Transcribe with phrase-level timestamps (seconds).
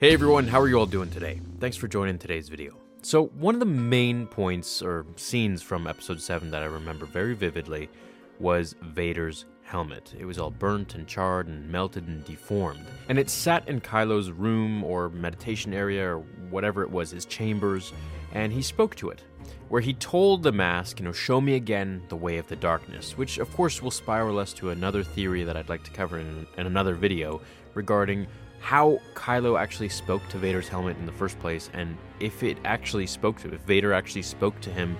[0.00, 1.40] Hey everyone, how are you all doing today?
[1.58, 2.76] Thanks for joining today's video.
[3.02, 7.34] So, one of the main points or scenes from episode 7 that I remember very
[7.34, 7.90] vividly
[8.38, 10.14] was Vader's helmet.
[10.16, 12.86] It was all burnt and charred and melted and deformed.
[13.08, 17.92] And it sat in Kylo's room or meditation area or whatever it was, his chambers,
[18.30, 19.24] and he spoke to it.
[19.68, 23.18] Where he told the mask, you know, show me again the way of the darkness,
[23.18, 26.46] which of course will spiral us to another theory that I'd like to cover in,
[26.56, 27.40] in another video
[27.74, 28.28] regarding
[28.60, 33.06] how Kylo actually spoke to Vader's helmet in the first place, and if it actually
[33.06, 34.96] spoke to, if Vader actually spoke to him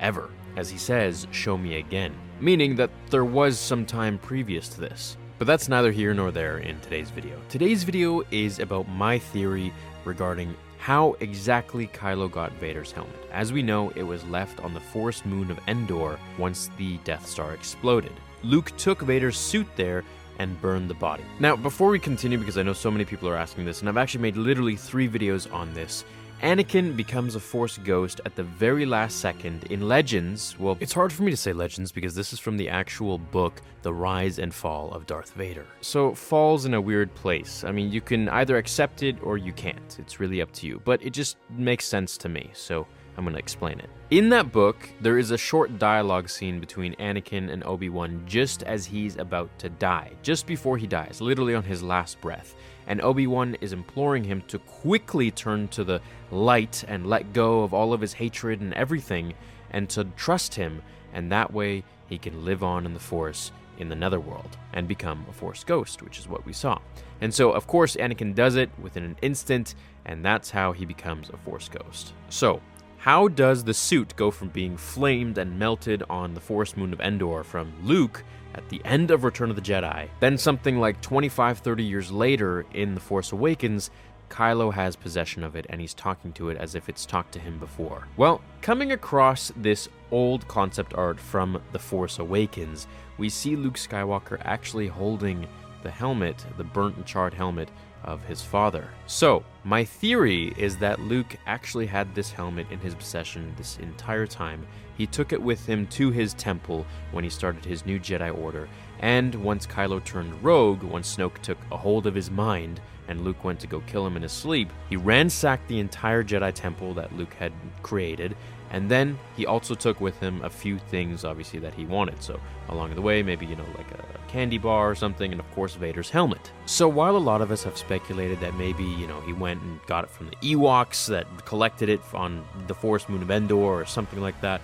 [0.00, 0.30] ever.
[0.56, 2.14] As he says, show me again.
[2.40, 5.16] Meaning that there was some time previous to this.
[5.38, 7.40] But that's neither here nor there in today's video.
[7.48, 9.72] Today's video is about my theory
[10.04, 13.14] regarding how exactly Kylo got Vader's helmet.
[13.32, 17.26] As we know, it was left on the forest moon of Endor once the Death
[17.26, 18.12] Star exploded.
[18.42, 20.04] Luke took Vader's suit there
[20.42, 21.24] and burned the body.
[21.38, 23.96] Now, before we continue, because I know so many people are asking this, and I've
[23.96, 26.04] actually made literally three videos on this,
[26.42, 30.58] Anakin becomes a Force ghost at the very last second in Legends.
[30.58, 33.62] Well, it's hard for me to say Legends because this is from the actual book,
[33.82, 35.66] The Rise and Fall of Darth Vader.
[35.82, 37.62] So, falls in a weird place.
[37.62, 39.96] I mean, you can either accept it or you can't.
[40.00, 40.82] It's really up to you.
[40.84, 43.90] But it just makes sense to me, so I'm going to explain it.
[44.10, 48.62] In that book, there is a short dialogue scene between Anakin and Obi Wan just
[48.62, 52.54] as he's about to die, just before he dies, literally on his last breath.
[52.86, 57.62] And Obi Wan is imploring him to quickly turn to the light and let go
[57.62, 59.34] of all of his hatred and everything,
[59.70, 63.88] and to trust him, and that way he can live on in the Force in
[63.88, 66.78] the netherworld and become a Force ghost, which is what we saw.
[67.20, 69.74] And so, of course, Anakin does it within an instant,
[70.04, 72.12] and that's how he becomes a Force ghost.
[72.28, 72.60] So,
[73.02, 77.00] how does the suit go from being flamed and melted on the forest moon of
[77.00, 78.22] Endor from Luke
[78.54, 82.64] at the end of Return of the Jedi, then something like 25 30 years later
[82.72, 83.90] in The Force Awakens,
[84.28, 87.40] Kylo has possession of it and he's talking to it as if it's talked to
[87.40, 88.06] him before.
[88.16, 92.86] Well, coming across this old concept art from The Force Awakens,
[93.18, 95.48] we see Luke Skywalker actually holding
[95.82, 97.70] the helmet, the burnt and charred helmet
[98.04, 98.88] of his father.
[99.06, 104.26] So, my theory is that Luke actually had this helmet in his possession this entire
[104.26, 104.66] time.
[104.96, 108.68] He took it with him to his temple when he started his new Jedi Order,
[109.00, 113.42] and once Kylo turned rogue, once Snoke took a hold of his mind and Luke
[113.44, 117.14] went to go kill him in his sleep, he ransacked the entire Jedi Temple that
[117.16, 118.36] Luke had created
[118.72, 122.22] and then he also took with him a few things, obviously, that he wanted.
[122.22, 122.40] So
[122.70, 125.74] along the way, maybe, you know, like a candy bar or something, and of course,
[125.74, 126.50] Vader's helmet.
[126.64, 129.78] So while a lot of us have speculated that maybe, you know, he went and
[129.86, 133.84] got it from the Ewoks that collected it on the Forest Moon of Endor or
[133.84, 134.62] something like that,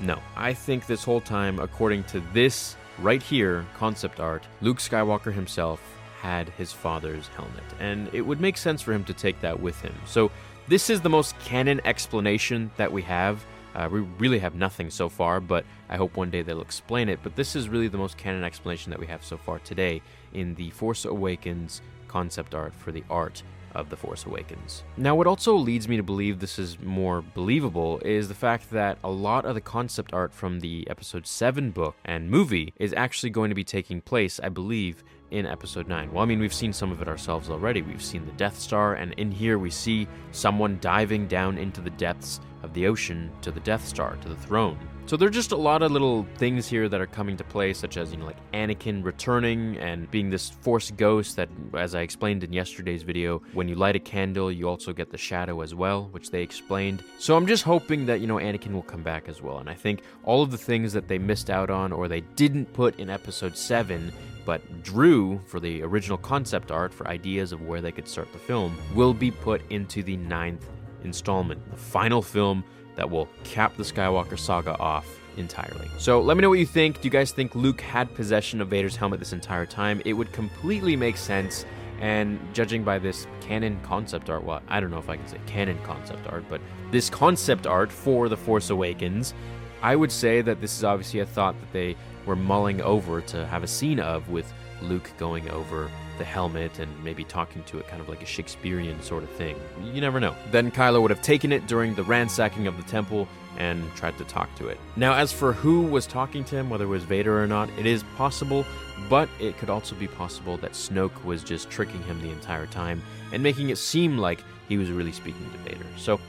[0.00, 0.18] no.
[0.36, 5.80] I think this whole time, according to this right here concept art, Luke Skywalker himself
[6.20, 9.80] had his father's helmet, and it would make sense for him to take that with
[9.80, 9.94] him.
[10.06, 10.32] So
[10.68, 13.44] this is the most canon explanation that we have.
[13.74, 17.18] Uh, we really have nothing so far, but I hope one day they'll explain it.
[17.22, 20.00] But this is really the most canon explanation that we have so far today
[20.32, 23.42] in the Force Awakens concept art for the art
[23.74, 24.84] of The Force Awakens.
[24.96, 28.98] Now, what also leads me to believe this is more believable is the fact that
[29.02, 33.30] a lot of the concept art from the Episode 7 book and movie is actually
[33.30, 35.02] going to be taking place, I believe,
[35.34, 36.12] in episode 9.
[36.12, 37.82] Well, I mean, we've seen some of it ourselves already.
[37.82, 41.90] We've seen the Death Star, and in here we see someone diving down into the
[41.90, 44.78] depths of the ocean to the Death Star, to the throne.
[45.06, 47.74] So there are just a lot of little things here that are coming to play,
[47.74, 52.00] such as, you know, like Anakin returning and being this Force ghost that, as I
[52.00, 55.74] explained in yesterday's video, when you light a candle, you also get the shadow as
[55.74, 57.04] well, which they explained.
[57.18, 59.58] So I'm just hoping that, you know, Anakin will come back as well.
[59.58, 62.72] And I think all of the things that they missed out on or they didn't
[62.72, 64.10] put in episode 7
[64.46, 68.38] but drew for the original concept art for ideas of where they could start the
[68.38, 70.66] film will be put into the ninth
[71.04, 72.64] installment, the final film
[72.96, 75.06] that will cap the Skywalker saga off
[75.36, 75.88] entirely.
[75.98, 77.00] So let me know what you think.
[77.00, 80.00] Do you guys think Luke had possession of Vader's helmet this entire time?
[80.04, 81.66] It would completely make sense.
[82.00, 85.38] And judging by this canon concept art, well, I don't know if I can say
[85.46, 86.60] canon concept art, but
[86.90, 89.32] this concept art for The Force Awakens,
[89.80, 91.96] I would say that this is obviously a thought that they
[92.26, 94.52] were mulling over to have a scene of with
[94.82, 99.02] Luke going over the helmet and maybe talking to it kind of like a Shakespearean
[99.02, 99.56] sort of thing.
[99.82, 100.34] You never know.
[100.50, 104.24] Then Kylo would have taken it during the ransacking of the temple and tried to
[104.24, 104.78] talk to it.
[104.96, 107.86] Now, as for who was talking to him, whether it was Vader or not, it
[107.86, 108.64] is possible,
[109.08, 113.02] but it could also be possible that Snoke was just tricking him the entire time
[113.32, 115.86] and making it seem like he was really speaking to Vader.
[115.96, 116.20] So,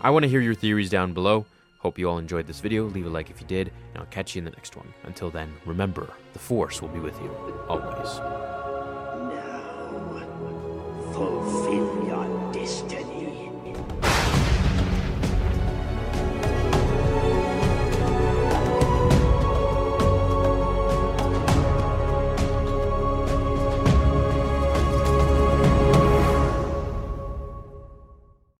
[0.00, 1.44] I want to hear your theories down below.
[1.78, 2.84] Hope you all enjoyed this video.
[2.84, 4.92] Leave a like if you did, and I'll catch you in the next one.
[5.04, 7.30] Until then, remember, the Force will be with you,
[7.68, 8.59] always.
[11.20, 13.09] Fulfill your destiny.